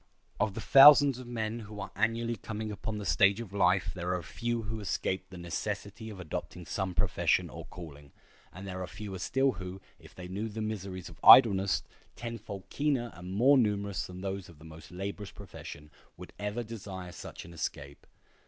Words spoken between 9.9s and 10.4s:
if they